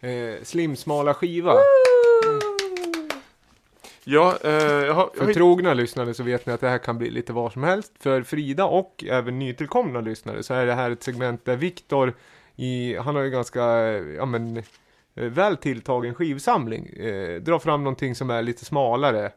[0.00, 1.54] eh, slimsmala skiva.
[4.04, 5.02] Ja, eh, jag har...
[5.02, 7.50] Jag För har trogna lyssnare så vet ni att det här kan bli lite var
[7.50, 7.92] som helst.
[8.00, 12.14] För Frida och även nytillkomna lyssnare så är det här ett segment där Viktor,
[12.56, 13.62] i, han har ju ganska,
[14.16, 14.62] ja men, eh,
[15.14, 16.86] väl tilltagen skivsamling.
[16.86, 19.32] Eh, drar fram någonting som är lite smalare.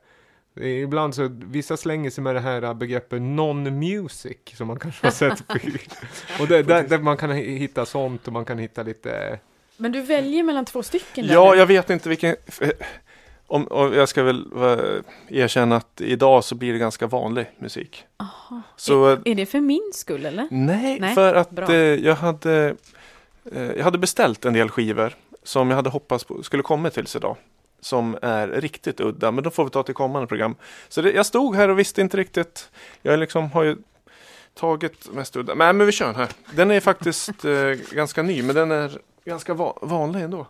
[0.61, 5.39] Ibland så, vissa slänger sig med det här begreppet non-music som man kanske har sett.
[6.41, 9.39] och det, där, där man kan hi- hitta sånt och man kan hitta lite
[9.77, 12.35] Men du väljer mellan två stycken där Ja, jag vet inte vilken...
[13.47, 14.45] Om, och jag ska väl
[15.29, 18.05] erkänna att idag så blir det ganska vanlig musik.
[18.17, 18.61] Aha.
[18.75, 20.47] Så är, är det för min skull eller?
[20.51, 22.75] nej, Nej, för att eh, jag hade
[23.51, 27.15] eh, jag hade beställt en del skivor som jag hade hoppats på skulle komma tills
[27.15, 27.37] idag.
[27.81, 30.55] Som är riktigt udda, men då får vi ta till kommande program.
[30.89, 32.69] Så det, jag stod här och visste inte riktigt.
[33.01, 33.77] Jag liksom har ju
[34.53, 35.55] tagit mest udda.
[35.55, 36.29] Nej, men vi kör den här.
[36.55, 37.51] Den är faktiskt eh,
[37.91, 40.47] ganska ny, men den är ganska va vanlig ändå.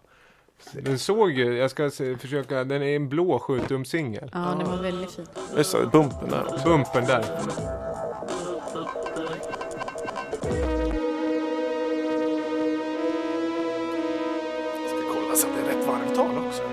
[0.73, 4.29] Den såg ju, jag ska se, försöka, den är en blå 7 singel.
[4.33, 5.25] Ja, den var väldigt fin.
[5.57, 6.69] Just det, bumpen där också.
[6.69, 7.21] Bumpen där.
[14.87, 16.63] Ska kolla så att det är rätt varvtal också.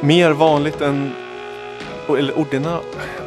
[0.00, 1.12] Mer vanligt än
[2.18, 2.80] eller ordina,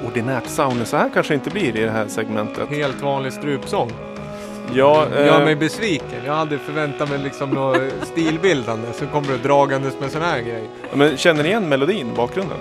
[0.06, 0.88] ordinärt sound.
[0.88, 2.70] Så här kanske inte blir i det här segmentet.
[2.70, 3.92] Helt vanlig strupsång.
[4.74, 6.26] Ja, Gör eh, mig besviken.
[6.26, 8.94] Jag hade förväntat mig liksom något stilbildande.
[8.94, 10.70] Så kommer du dragandes med sån här grej.
[10.94, 12.58] men känner ni igen melodin, bakgrunden?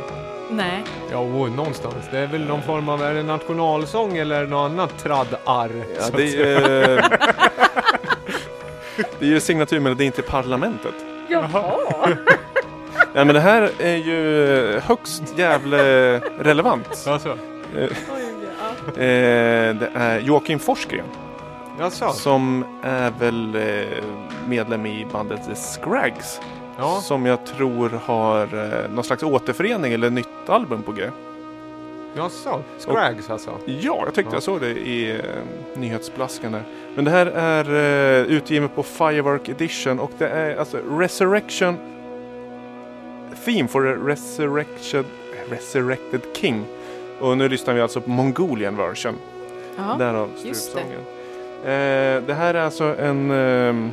[0.50, 0.84] Nej.
[1.10, 1.94] Ja, oh, någonstans.
[2.10, 5.84] Det är väl någon form av, är det nationalsång eller något annat tradd-arr?
[6.00, 7.04] Ja, det, är, eh,
[9.18, 10.94] det är ju signaturmelodin till Parlamentet.
[11.28, 11.76] Jaha.
[13.14, 15.78] Ja, men det här är ju högst jävla
[16.38, 17.04] relevant.
[17.08, 17.38] Alltså,
[17.76, 18.22] Eh, Oj,
[18.94, 19.02] ja.
[19.02, 21.04] eh, det är Joakim Forsgren
[21.78, 22.08] jaså?
[22.12, 24.04] som är väl eh,
[24.48, 26.40] medlem i bandet The Scrags.
[26.78, 31.02] Ja, Som jag tror har eh, någon slags återförening eller nytt album på G.
[32.16, 32.62] jaså?
[32.78, 33.50] Scrags alltså?
[33.66, 34.36] Ja, jag tyckte Ja.
[34.36, 35.16] jag såg det i eh,
[35.74, 36.62] nyhetsblaskan där.
[36.94, 37.64] Men det här är
[38.20, 41.76] eh, utgivet på Firework Edition och det är alltså Resurrection
[43.44, 45.04] Theme for a Resurrection
[45.50, 46.64] Resurrected King.
[47.20, 49.14] Och nu lyssnar vi alltså på Mongolian version.
[49.76, 49.96] Ja.
[49.98, 51.00] Därav strupsången.
[51.64, 53.92] Eh, det här är alltså en ehm,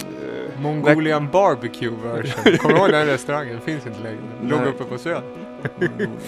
[0.00, 2.58] eh, Mongolian barbecue version.
[2.58, 3.60] Kommer du ihåg den restaurangen?
[3.60, 4.18] Finns inte längre.
[4.42, 4.68] Låg Nej.
[4.68, 5.22] uppe på Söder.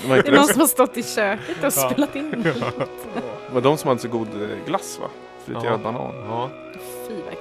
[0.09, 0.53] vad Det är någon det?
[0.53, 1.71] som har stått i köket och Ja.
[1.71, 2.31] spelat in.
[3.49, 5.07] Det var de som hade så god eh, glass va?
[5.45, 5.93] Friterad Ja.
[5.93, 6.13] banan.
[6.29, 6.51] Ja,
[7.09, 7.33] Fy vad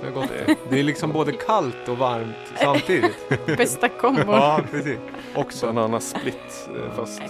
[0.00, 0.30] det är gott.
[0.70, 3.46] Det är liksom både kallt och varmt samtidigt.
[3.56, 4.24] Bästa kombon.
[4.28, 4.98] Ja, precis.
[5.34, 5.66] Också.
[5.66, 7.22] Bananasplit eh, fast...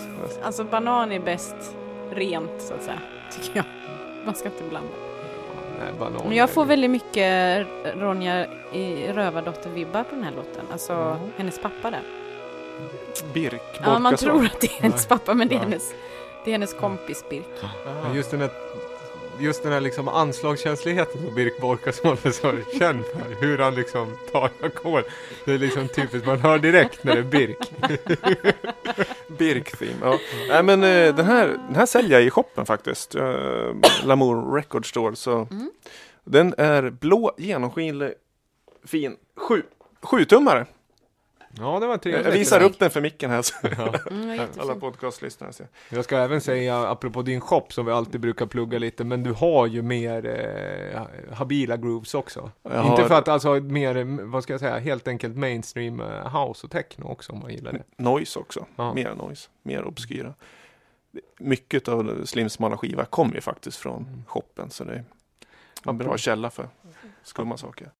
[0.42, 1.54] Alltså banan är bäst
[2.10, 3.00] rent så att säga.
[3.42, 3.64] Tycker jag.
[4.24, 4.88] Man ska inte blanda.
[5.80, 6.22] Nej, banan.
[6.28, 7.66] Men jag får väldigt mycket
[7.96, 10.64] Ronja i Rövardotter-vibbar på den här låten.
[10.72, 11.30] Alltså Mhm.
[11.36, 12.02] hennes pappa där.
[13.34, 15.94] Birk Ja, man tror att det är hennes pappa men det är hennes,
[16.44, 17.44] det är hennes kompis Birk.
[18.14, 18.50] Just den här
[19.40, 23.40] just den här liksom anslagskänsligheten som Birk Borkason är så känd för.
[23.40, 25.04] Hur han liksom tar ackord.
[25.44, 27.72] Det är liksom typiskt, man hör direkt när det är Birk.
[29.38, 29.96] Birk Theme.
[30.02, 30.18] Ja.
[30.48, 33.14] Nej, men eh, den, här, den här säljer jag i shoppen faktiskt.
[33.14, 33.22] Uh,
[34.04, 35.16] Lamour Record Store.
[35.16, 35.48] Så.
[35.50, 35.70] Mm.
[36.24, 38.12] Den är blå, genomskinlig,
[38.84, 39.16] fin.
[39.36, 39.62] Sju,
[40.02, 40.66] sjutummare.
[41.58, 42.26] Ja, det var trevligt.
[42.26, 43.42] Jag visar upp den för micken här.
[43.42, 43.94] Så Ja.
[44.10, 45.66] Mm, vad alla podcastlyssnare ser.
[45.90, 49.32] Jag ska även säga, apropå din shop som vi alltid brukar plugga lite, men du
[49.32, 51.02] har ju mer eh,
[51.36, 52.50] habila grooves också.
[52.62, 56.36] Jag Inte har för att alltså mer, vad ska jag säga, helt enkelt mainstream eh,
[56.46, 57.82] house och techno också om man gillar det.
[58.02, 58.66] Noise också.
[58.76, 58.94] Ja.
[58.94, 59.48] Mer noise.
[59.62, 60.34] Mer obskyra.
[61.38, 64.24] Mycket av Slims skiva kommer ju faktiskt från Mm.
[64.26, 64.70] shoppen.
[64.70, 65.04] Så det är
[65.86, 66.68] en bra källa för
[67.22, 67.90] skumma saker.